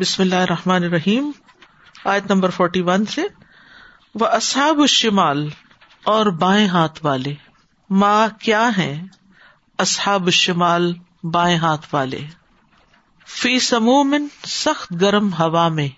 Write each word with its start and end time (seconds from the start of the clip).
بسم 0.00 0.22
اللہ 0.22 0.34
الرحمن 0.34 0.84
الرحیم، 0.84 1.30
آیت 2.04 2.30
نمبر 2.30 2.50
فورٹی 2.50 2.80
ون 2.80 3.06
سے۔ 3.06 3.22
وہ 4.14 4.26
اصحاب 4.26 4.80
الشمال، 4.80 5.48
اور 6.04 6.26
بائیں 6.26 6.68
ہاتھ 6.68 7.04
والے۔ 7.04 7.34
ماں 7.90 8.28
کیا 8.40 8.70
ہے 8.78 9.02
اصحاب 9.78 10.24
الشمال، 10.24 10.94
بائیں 11.22 11.58
ہاتھ 11.58 11.86
والے۔ 11.92 12.20
فی 13.26 13.58
سمومن 13.58 14.26
سخت 14.46 14.92
گرم 15.00 15.32
ہوا 15.32 15.68
میں۔ 15.68 15.88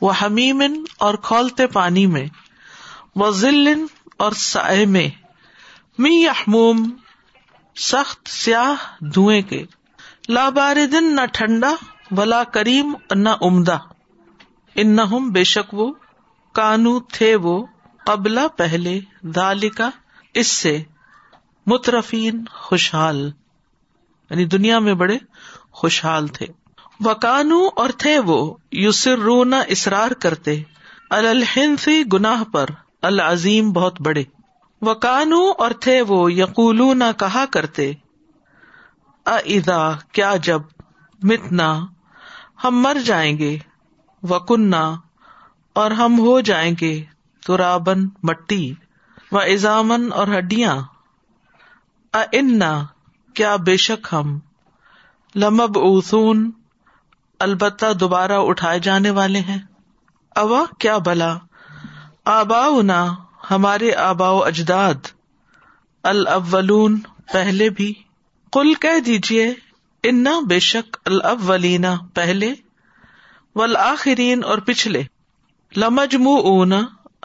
وہ 0.00 0.12
حمیمن 0.22 0.84
اور 0.98 1.14
کھولتے 1.14 1.66
پانی 1.66 2.06
میں۔ 2.06 2.26
وہ 3.16 3.30
ذلن 3.30 3.86
اور 4.18 4.32
سائے 4.32 4.86
میں۔ 4.86 5.08
می 5.98 6.24
یحموم، 6.24 6.90
سخت 7.76 8.28
سیاہ 8.28 9.04
دھوئیں 9.04 9.42
کے۔ 9.42 9.64
لا 10.28 10.48
باردن، 10.48 11.16
نہ 11.16 11.26
ٹھنڈا۔ 11.32 11.74
ولا 12.16 12.44
کریم 12.44 12.94
نہ 13.14 13.28
عمدہ۔ 13.40 13.78
ان 14.74 14.96
بے 15.32 15.44
شک 15.44 15.74
وہ 15.74 15.92
کانو 16.52 17.00
تھے 17.00 17.36
وہ 17.36 17.66
قبلا 18.06 18.48
پہلے 18.56 19.00
دالکا 19.22 19.90
اس 20.34 20.46
سے 20.46 20.82
مترفین 21.66 22.44
خوشحال۔ 22.50 23.30
یعنی 24.30 24.44
دنیا 24.44 24.78
میں 24.78 24.94
بڑے 24.94 25.18
خوشحال 25.72 26.26
تھے۔ 26.26 26.46
وہ 27.00 27.14
کانو 27.14 27.68
اور 27.76 27.90
تھے 27.98 28.18
وہ 28.18 28.54
یوسر 28.72 29.18
رونا 29.18 29.62
اسرار 29.68 30.10
کرتے۔ 30.10 30.62
الحنفی 31.10 32.02
گناہ 32.12 32.44
پر۔ 32.44 32.66
العظیم 33.02 33.72
بہت 33.72 34.00
بڑے۔ 34.00 34.24
وہ 34.80 34.94
کانو 34.94 35.52
اور 35.58 35.70
تھے 35.70 36.02
وہ 36.02 36.32
یقول 36.32 37.02
کہا 37.18 37.44
کرتے۔ 37.50 37.92
ادا 39.26 39.92
کیا 40.12 40.36
جب؟ 40.36 40.62
متنا۔ 41.22 41.80
ہم 42.64 42.82
مر 42.82 42.96
جائیں 43.04 43.38
گے 43.38 43.58
وکنہ 44.22 44.96
اور 45.72 45.90
ہم 45.90 46.18
ہو 46.18 46.40
جائیں 46.40 46.74
گے 46.80 47.04
تو 47.46 47.56
رابن 47.56 48.08
مٹی 48.22 48.74
و 49.32 49.38
ایزامن 49.38 50.12
اور 50.12 50.28
ہڈیاں۔ 50.38 50.82
انا 52.12 52.84
کیا 53.34 53.56
بے 53.56 53.76
شک 53.76 54.06
ہم 54.12 54.38
لمب 55.36 55.78
اوسون 55.78 56.50
البتہ 57.38 57.92
دوبارہ 57.92 58.32
اٹھائے 58.32 58.78
جانے 58.78 59.10
والے 59.10 59.40
ہیں۔ 59.40 59.58
اوا، 60.36 60.64
کیا 60.78 60.98
بلا۔ 60.98 61.36
آبا 62.24 62.68
ہمارے 63.50 63.94
آبا 63.94 64.30
و 64.30 64.44
اجداد، 64.44 64.94
الاولون، 66.02 67.00
پہلے 67.32 67.70
بھی۔ 67.70 67.94
کل 68.52 68.74
کہہ 68.74 69.00
دیجیے 69.00 69.54
انا 70.02 70.40
بے 70.48 70.58
شک 70.58 70.96
الاولین 71.06 71.84
پہلے 72.14 72.54
والآخرین 73.54 74.44
اور 74.44 74.58
پچھلے 74.58 75.02
لمجم 75.76 76.28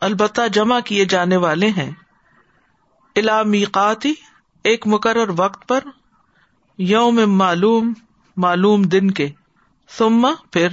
البتہ 0.01 0.47
جمع 0.53 0.79
کیے 0.79 1.05
جانے 1.05 1.35
والے 1.35 1.67
ہیں۔ 1.67 1.91
الا 3.15 3.43
میقاتی 3.43 4.13
ایک 4.63 4.87
مقرر 4.87 5.29
وقت 5.37 5.67
پر 5.67 5.79
یوم 6.77 7.19
معلوم 7.27 7.93
معلوم 8.37 8.81
دن 8.81 9.11
کے۔ 9.11 9.29
سما 9.89 10.31
پھر 10.51 10.67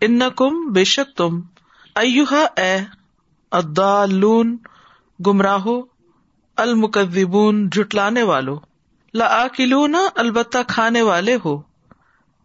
ان 0.00 0.20
کم 0.36 0.72
بے 0.72 0.84
شک 0.84 1.16
تم 1.16 1.40
ایوہا 1.94 2.44
اے 2.56 2.78
ادالون 3.50 4.56
گمراہو، 5.26 5.80
المکذبون 6.56 7.70
جٹلانے 7.70 8.22
والو 9.14 9.24
لاکلون 9.24 9.96
البتہ 10.14 10.58
کھانے 10.68 11.02
والے 11.02 11.36
ہو، 11.44 11.62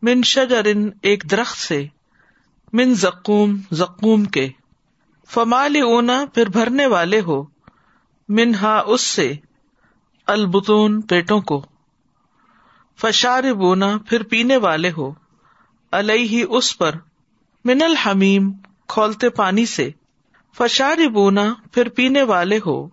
من 0.02 0.24
شجرن 0.24 0.90
ایک 1.02 1.24
درخت 1.32 1.58
سے، 1.58 1.86
من 2.74 2.94
زکوم 2.94 3.58
زکوم 3.72 4.26
کے۔ 4.26 4.50
فمال 5.30 5.76
اونا 5.76 6.26
پھر 6.34 6.50
بھرنے 6.50 6.86
والے 6.86 7.22
ہو 7.22 7.44
من 8.30 8.56
ہا 8.56 8.82
اس 8.86 9.02
سے 9.02 9.34
البتون 10.28 11.02
پیٹوں 11.02 11.42
کو۔ 11.42 11.66
فشار 13.02 13.54
بونا 13.54 13.98
پھر 14.10 14.24
پینے 14.24 14.58
والے 14.58 14.92
ہو 14.98 15.14
الہی 15.92 16.44
اس 16.50 16.78
پر، 16.78 16.92
من 17.66 17.82
الحمیم 17.82 18.52
کھولتے 18.88 19.30
پانی 19.30 19.66
سے۔ 19.66 19.90
فشار 20.58 21.08
بونا 21.08 21.54
پھر 21.72 21.90
پینے 21.90 22.24
والے 22.24 22.60
ہو، 22.66 22.90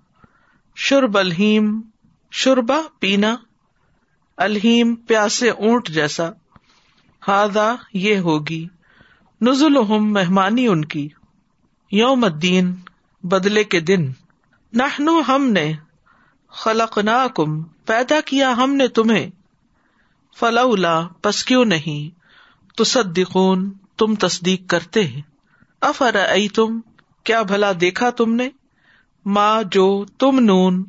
شرب 0.77 1.19
الحیم 1.19 1.81
شربا 2.31 2.81
پینا۔ 2.99 3.37
الہیم 4.37 4.95
پیاسے 4.95 5.51
اونٹ 5.51 5.89
جیسا۔ 5.89 6.31
ہادا 7.29 7.75
یہ 7.93 8.17
ہوگی۔ 8.19 8.69
نزل 9.41 9.77
مہمانی 10.13 10.67
ان 10.67 10.85
کی۔ 10.85 11.09
یوم 11.93 12.25
الدین، 12.25 12.75
بدلے 13.23 13.65
کے 13.65 13.81
دن۔ 13.81 14.13
نہنو 14.73 15.21
ہم 15.29 15.47
نے 15.47 15.73
خلق 16.49 16.99
کم 17.35 17.63
پیدا 17.63 18.21
کیا 18.21 18.53
ہم 18.53 18.75
نے 18.75 18.89
تمہیں۔ 18.89 19.31
فلا 20.37 21.09
پس 21.23 21.45
کیوں 21.45 21.65
نہیں؟ 21.65 22.19
تو 22.77 22.85
تم 23.97 24.15
تصدیق 24.15 24.69
کرتے 24.69 25.03
افر 25.81 26.17
ائی 26.29 26.49
تم 26.49 26.81
کیا 27.25 27.43
بھلا 27.43 27.73
دیکھا 27.81 28.11
تم 28.11 28.35
نے؟ 28.35 28.49
ماں 29.27 29.63
جو، 29.63 30.05
تم، 30.19 30.39
نون۔ 30.39 30.85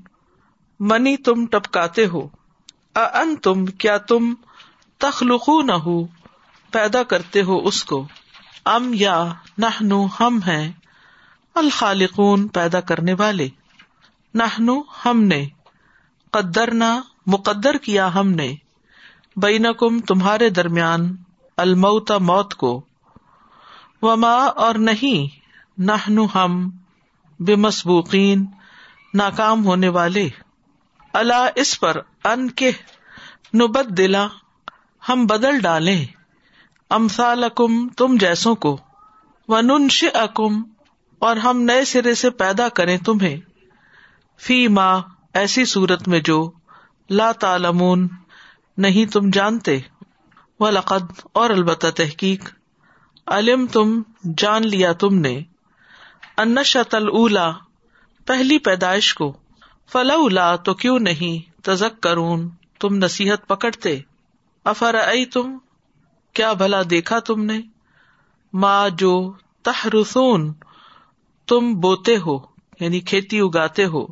منی 0.79 1.17
تم 1.17 1.45
ٹپکاتے 1.45 2.05
ہو۔ 2.05 2.27
ان 2.95 3.35
تم 3.35 3.65
کیا 3.65 3.97
تم 3.97 4.33
تخلق 4.97 5.49
نہ 5.49 5.71
ہو 5.71 6.05
پیدا 6.71 7.03
کرتے 7.03 7.41
ہو 7.41 7.67
اس 7.67 7.83
کو۔ 7.83 8.07
ام 8.65 8.91
یا 8.93 9.33
نہ 9.57 9.93
ہم 10.19 10.39
ہیں۔ 10.47 10.71
الخالقون، 11.55 12.47
پیدا 12.47 12.79
کرنے 12.79 13.13
والے۔ 13.13 13.47
نہ 14.33 14.43
ہم 15.05 15.23
نے۔ 15.23 15.47
قدر 16.31 16.73
نہ 16.73 17.01
مقدر 17.27 17.77
کیا 17.77 18.13
ہم 18.13 18.29
نے۔ 18.29 18.55
بین 19.35 19.65
کم 19.73 19.99
تمہارے 19.99 20.49
درمیان۔ 20.49 21.15
الموت، 21.57 22.11
موت 22.11 22.55
کو۔ 22.55 22.85
وما، 24.01 24.35
اور 24.35 24.75
نہیں۔ 24.75 25.39
نہ 25.77 26.35
ہم۔ 26.35 26.69
بے 27.39 27.55
مسبوقین 27.55 28.45
ناکام 29.13 29.65
ہونے 29.65 29.89
والے۔ 29.89 30.29
اللہ 31.13 31.47
اس 31.55 31.79
پر۔ 31.79 31.97
ان 32.25 32.51
کے 32.51 32.71
نبت 33.55 33.85
دلا، 33.85 34.27
ہم 35.09 35.25
بدل 35.25 35.59
ڈالے 35.59 36.05
امسال 36.89 37.43
اکم 37.43 37.89
تم 37.89 38.17
جیسوں 38.19 38.55
کو۔ 38.55 38.77
ونش 39.47 40.05
اکم 40.13 40.63
اور 41.19 41.35
ہم 41.35 41.61
نئے 41.61 41.85
سرے 41.85 42.15
سے 42.15 42.29
پیدا 42.29 42.69
کریں 42.69 42.97
تمہیں۔ 42.97 43.37
فی 44.39 44.67
ماں 44.67 45.01
ایسی 45.33 45.65
صورت 45.65 46.07
میں 46.07 46.19
جو 46.19 46.51
لا 47.09 47.31
تعلمون، 47.31 48.07
نہیں 48.77 49.05
تم 49.05 49.29
جانتے۔ 49.29 49.79
و 50.59 50.69
لقد 50.69 51.27
اور 51.33 51.49
البتہ 51.49 51.87
تحقیق۔ 51.87 52.53
علم 53.27 53.67
تم 53.67 54.01
جان 54.37 54.67
لیا 54.67 54.93
تم 54.93 55.15
نے۔ 55.15 55.41
انشت 56.37 56.95
الا 56.95 57.51
پہلی 58.25 58.57
پیدائش 58.57 59.13
کو۔ 59.13 59.37
فلا 59.91 60.55
تو 60.55 60.73
کیوں 60.73 60.99
نہیں؟ 60.99 61.54
تزک 61.65 62.01
کرون 62.01 62.49
تم 62.79 62.95
نصیحت 62.95 63.47
پکڑتے۔ 63.47 63.99
افر 64.63 64.95
ائی 64.95 65.25
تم 65.25 65.57
کیا 66.33 66.53
بھلا 66.53 66.81
دیکھا 66.89 67.19
تم 67.19 67.43
نے؟ 67.43 67.61
ماں 68.53 68.89
جو 68.89 69.33
تحرسون 69.63 70.53
تم 71.47 71.73
بوتے 71.73 72.17
ہو 72.17 72.39
یعنی 72.79 72.99
کھیتی 72.99 73.39
اگاتے 73.39 73.85
ہو۔ 73.85 74.05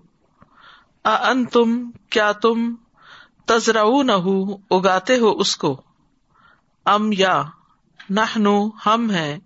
ان 1.04 1.46
تم 1.46 1.92
کیا 2.10 2.32
تم 2.32 2.76
تزرا 3.46 3.84
نہ 4.04 4.18
اگاتے 4.70 5.20
ہو 5.20 5.32
اس 5.32 5.58
کو؟ 5.58 5.82
ام 6.86 7.10
یا 7.12 7.44
نہ 8.10 8.22
ہم 8.86 9.10
ہیں 9.10 9.40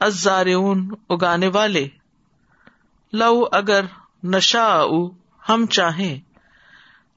ازارون 0.00 0.94
اگانے 1.08 1.48
والے۔ 1.48 1.88
لو 3.12 3.44
اگر 3.52 3.84
نشا 4.22 4.82
ہم 5.48 5.66
چاہیں۔ 5.66 6.27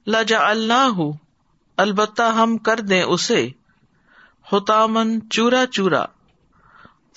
لجا 0.06 0.50
اللہ 0.50 1.00
البتہ 1.76 2.22
ہم 2.22 2.58
کر 2.58 2.80
دیں 2.80 3.02
اسے۔ 3.02 3.48
ہوتامن 4.52 5.30
چورا 5.30 5.64
چورا 5.66 6.04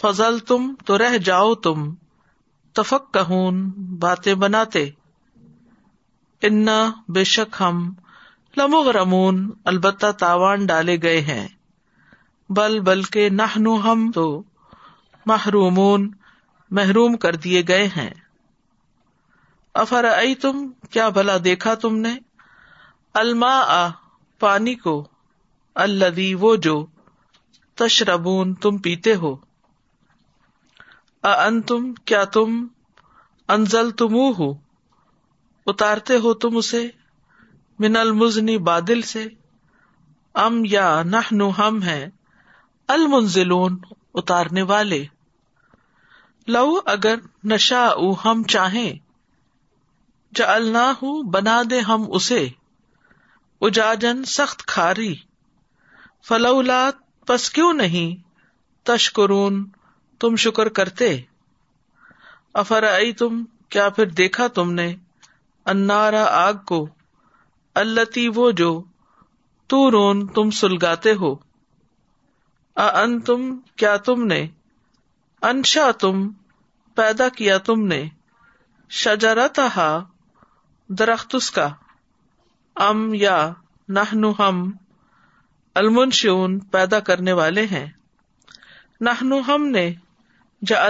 فضل 0.01 0.39
تم 0.39 0.75
تو 0.85 0.97
رہ 0.97 1.17
جاؤ 1.17 1.55
تم 1.55 1.93
تفک 2.73 3.13
کہون 3.13 3.71
باتیں 3.75 4.33
بناتے۔ 4.33 4.89
انا 6.41 6.91
بے 7.07 7.23
شک 7.23 7.55
ہم 7.59 7.93
لمغ 8.57 8.89
رمون 8.89 9.51
البتہ 9.65 10.11
تاوان 10.11 10.65
ڈالے 10.65 10.97
گئے 11.01 11.21
ہیں۔ 11.21 11.47
بل 12.49 12.79
بلکہ 12.79 13.29
نہ 13.29 13.41
ہم 13.41 14.11
تو 14.15 14.43
محرومون، 15.25 16.11
محروم 16.71 17.17
کر 17.17 17.35
دیے 17.35 17.63
گئے 17.67 17.87
ہیں۔ 17.87 18.09
افر 19.73 20.03
ائی 20.03 20.35
تم 20.35 20.71
کیا 20.89 21.09
بھلا 21.09 21.37
دیکھا 21.43 21.75
تم 21.75 21.97
نے؟ 21.97 22.15
الما 23.15 23.89
پانی 24.39 24.75
کو 24.75 25.07
الدی 25.75 26.33
وہ 26.33 26.55
جو 26.55 26.85
تشربون، 27.75 28.53
تم 28.53 28.77
پیتے 28.77 29.15
ہو۔ 29.15 29.35
ان 31.23 31.61
تم 31.61 31.93
کیا 31.93 32.25
تم 32.25 32.67
انزل 33.47 33.91
تم 33.91 34.13
ہو 34.13 34.53
اتارتے 35.67 36.17
ہو 36.17 36.33
تم 36.33 36.57
اسے 36.57 36.89
من 37.79 37.95
المزنی 37.95 38.57
بادل 38.57 39.01
سے۔ 39.01 39.27
ام 40.33 40.61
یا 40.65 41.03
نہ 41.03 41.43
ہم 41.57 41.83
ہے 41.83 42.09
المنزلون، 42.87 43.79
اتارنے 44.13 44.61
والے۔ 44.61 45.05
لو 46.47 46.79
اگر 46.85 47.15
نشا 47.43 47.89
ہم 48.25 48.43
چاہیں 48.43 48.93
جا 50.35 50.91
بنا 51.23 51.61
دے 51.69 51.79
ہم 51.79 52.05
اسے۔ 52.07 52.49
اجاجن 53.61 54.23
سخت 54.23 54.65
کھاری۔ 54.65 55.15
فلولات 56.27 57.25
پس 57.27 57.49
کیوں 57.49 57.73
نہیں؟ 57.73 58.29
تشکرون، 58.85 59.69
تم 60.19 60.35
شکر 60.35 60.69
کرتے۔ 60.69 61.21
افر 62.53 62.83
آئی 62.83 63.13
تم 63.13 63.43
کیا 63.69 63.89
پھر 63.89 64.05
دیکھا 64.05 64.47
تم 64.47 64.71
نے؟ 64.71 64.95
انارا 65.65 66.23
آگ 66.23 66.53
کو۔ 66.53 66.89
اللہ 67.75 68.19
وہ 68.35 68.51
جو 68.51 68.83
تو 69.67 69.91
رون 69.91 70.27
تم 70.27 70.51
سلگاتے 70.51 71.13
ہو۔ 71.13 71.35
ان 72.75 73.21
تم 73.21 73.57
کیا 73.75 73.97
تم 73.97 74.25
نے؟ 74.25 74.47
انشا 75.41 75.91
تم 75.91 76.29
پیدا 76.95 77.29
کیا 77.29 77.57
تم 77.57 77.87
نے۔ 77.87 78.09
شجرت 78.89 79.59
درخت 80.87 81.35
اس 81.35 81.51
کا۔ 81.51 81.69
ام 82.75 83.13
یا 83.13 83.53
نہ 83.89 83.99
ہم 84.39 84.71
المنشون 85.75 86.59
پیدا 86.59 86.99
کرنے 86.99 87.33
والے 87.33 87.65
ہیں۔ 87.65 87.91
نہ 89.01 89.09
ہم 89.47 89.67
نے 89.67 89.93
جا 90.65 90.89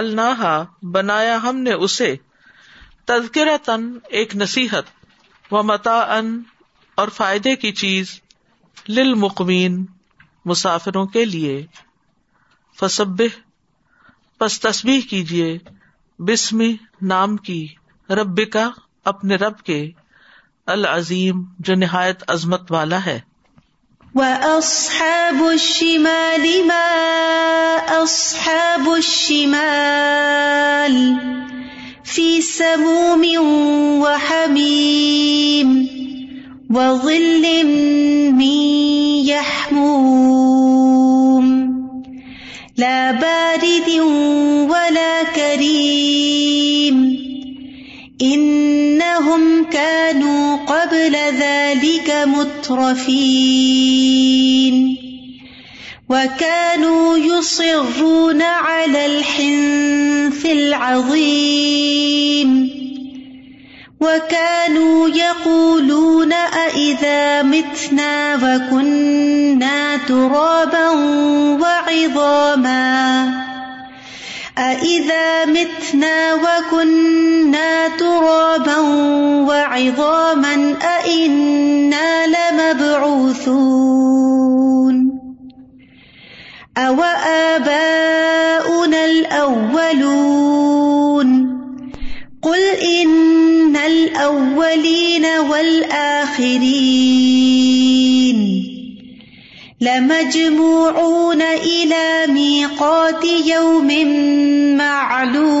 بنایا 0.82 1.38
ہم 1.42 1.56
نے 1.56 1.72
اسے 1.72 2.16
تذکرہ 3.04 3.56
تن 3.56 3.98
ایک 4.08 4.36
نصیحت 4.36 4.84
و 5.50 5.62
متا 5.62 6.18
ان 6.18 6.42
اور 6.94 7.08
فائدے 7.08 7.56
کی 7.56 7.72
چیز 7.72 8.20
للمقمین 8.88 9.86
مسافروں 10.44 11.06
کے 11.06 11.24
لیے۔ 11.24 11.66
فسب 12.80 13.22
پس 14.38 14.60
تصبیح 14.60 15.00
کیجیے 15.10 15.58
بسمی 16.18 16.76
نام 17.02 17.36
کی 17.36 17.74
رب 18.10 18.50
کا 18.52 18.70
اپنے 19.04 19.36
رب 19.36 19.58
کے۔ 19.58 19.90
العظیم، 20.66 21.44
جو 21.58 21.74
نہایت 21.74 22.22
عظمت 22.28 22.72
والا 22.72 23.06
ہے۔ 23.06 23.20
وَأَصْحَابُ 24.14 25.48
الشِّمَالِ 25.48 26.64
مَا 26.64 28.02
أَصْحَابُ 28.02 28.96
الشِّمَالِ 28.96 30.96
فِي 32.04 32.40
سَمُومٍ 32.40 33.26
وَحَمِيمٍ 34.00 35.86
وَظِلٍّ 36.70 37.62
مِّن 38.32 38.86
يَحْمُومٍ 39.26 41.70
لَا 42.78 43.10
بَارِدٍ 43.20 44.00
وَلَا 44.70 45.22
كَرِيمٍ 45.34 47.16
انہم 48.20 49.62
كانوا 49.72 50.35
قبل 51.06 51.16
ذلك 51.38 52.10
مترفين 52.26 53.56
وكانوا 56.08 57.16
يصرون 57.16 58.42
على 58.42 59.06
الحنث 59.06 60.46
العظيم 60.46 61.96
وكانوا 64.00 65.08
يقولون 65.08 66.32
أئذا 66.32 67.42
متنا 67.42 68.34
وكنا 68.34 69.96
ترابا 69.96 70.90
وعظاما 71.60 73.46
أإذا 74.58 75.44
متنا 75.44 76.34
وكنا 76.34 77.88
ترابا 77.88 78.85
وعظاما 79.76 80.76
أإنا 80.82 82.26
لمبعوثون. 82.26 83.36
أو 86.78 87.02
آباؤنا 87.54 89.04
الأولون. 89.04 89.96
قل 92.42 92.60
إن 92.82 93.76
الأولين 93.76 95.26
والآخرين. 95.50 96.56
لمجموعون 99.80 101.42
إلى 101.42 102.32
ميقات 102.32 103.24
يوم 103.24 103.88
معلوم. 104.76 105.56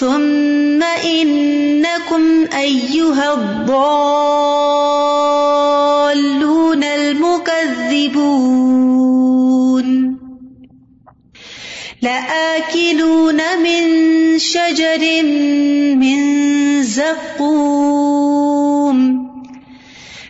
ثم 0.00 0.82
إنكم 0.82 2.46
أيها 2.56 3.34
الضالون 3.34 3.64
المكذبون 6.84 8.26
لآكلون 12.02 13.40
من 13.62 13.82
شجر 14.38 15.22
من 15.96 16.18
زقوم 16.82 18.20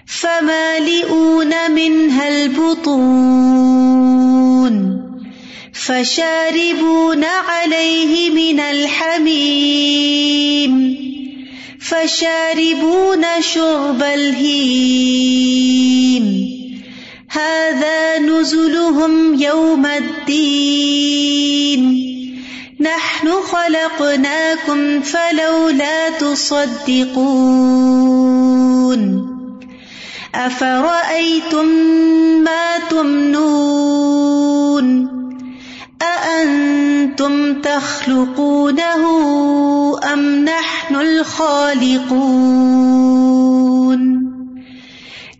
فمالئون 0.06 1.70
منها 1.70 2.28
البطون 2.28 3.69
فشاربون 5.90 7.24
عليه 7.24 8.30
من 8.30 8.60
الحميم 8.60 9.92
فشاربون 11.80 13.24
شرب 13.40 14.02
الهيم 14.02 15.20
هذا 17.30 18.18
نزلهم 18.18 19.34
يوم 19.34 19.86
الدين 19.86 21.20
نحن 22.80 23.28
خلقناكم 23.28 25.00
فلولا 25.02 26.10
تصدقون 26.10 27.40
افرأيتم 30.34 31.66
ما 32.44 32.78
تمنون 32.90 33.79
أأنتم 37.80 38.00
تخلقونه 38.04 39.02
أم 40.12 40.44
نحن 40.44 40.96
الخالقون؟ 40.96 42.20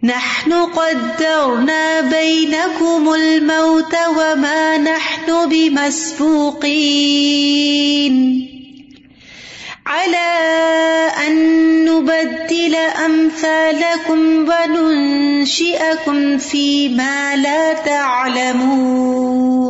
نحن 0.02 0.52
قدرنا 0.52 2.00
بينكم 2.00 3.14
الموت 3.14 3.94
وما 4.16 4.78
نحن 4.78 5.48
بمسبوقين. 5.48 6.80
على 9.86 10.30
أن 11.26 11.34
نبدل 11.84 12.74
أمثالكم 13.04 14.48
وننشئكم 14.48 16.38
فيما 16.38 17.36
لا 17.36 17.72
تعلمون. 17.72 19.69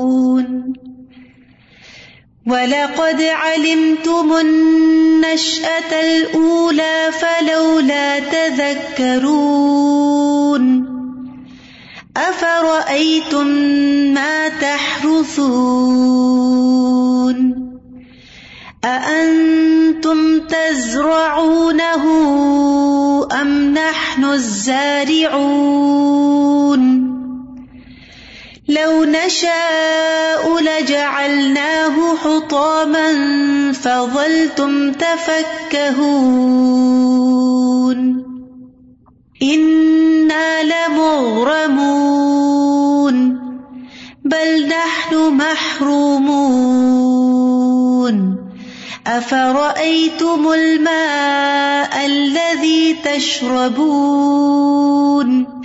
ولقد 2.47 3.23
علمتم 3.23 4.33
النشأة 4.41 5.93
الأولى 5.93 7.11
فلولا 7.13 8.19
تذكرون 8.19 9.61
أفرأيتم 12.17 13.47
ما 14.15 14.49
تحرثون 14.49 15.91
أأنتم 18.85 20.41
تزرعونه 20.41 22.05
أم 23.33 23.75
نحن 23.75 24.25
الزارعون 24.25 25.81
لو 28.69 29.05
نشاء 29.05 30.61
لجعلناه 30.61 31.80
حطاما 32.25 33.13
فظلتم 33.73 34.93
تفكهون. 34.93 36.41
إنا 39.43 40.63
لمغرمون. 40.63 42.01
بل 44.25 44.69
نحن 44.69 45.35
محرومون. 45.35 46.61
أفرأيتم 49.07 50.53
الماء 50.53 52.07
الذي 52.07 52.97
تشربون؟ 53.05 55.60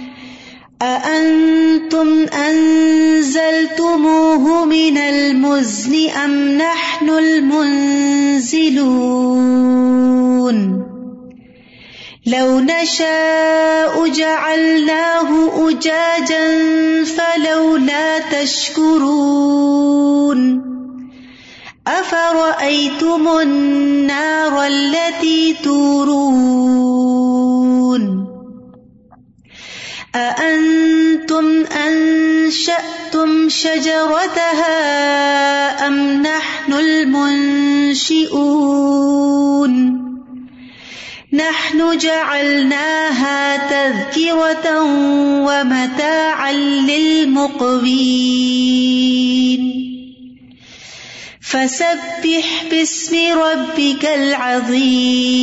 المزن 5.65 6.09
أم 6.09 6.57
نحن 6.57 7.09
المنزلون؟ 7.09 8.15
لو 12.25 12.59
نشاء 12.59 14.07
جعلناه 14.07 15.29
أجاجا 15.69 16.57
فلولا 17.03 18.19
تشكرون. 18.19 19.41
أفرأيتم 21.87 23.27
النار 23.41 24.65
التي 24.65 25.53
تورون؟ 25.63 26.75
اانتم 30.15 31.65
أأنتم 31.65 32.94
أنشأتم 33.15 33.49
شجرتها 33.49 34.77
أم 35.87 36.21
نحن 36.21 36.73
المنشئون 36.73 38.15
نحن 41.33 41.97
جعلناها 41.97 43.57
تذكرة 43.57 44.81
ومتاعا 45.47 46.51
للمقوين 46.51 47.85
فسبح 51.41 52.63
باسم 52.71 53.15
ربك 53.39 54.05
العظيم 54.05 55.35